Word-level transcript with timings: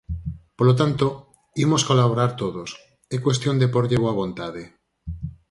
Polo 0.57 0.73
tanto, 0.81 1.05
imos 1.65 1.85
colaborar 1.89 2.31
todos, 2.41 2.69
é 3.15 3.17
cuestión 3.25 3.55
de 3.61 3.67
pórlle 3.75 4.01
boa 4.03 4.17
vontade. 4.21 4.63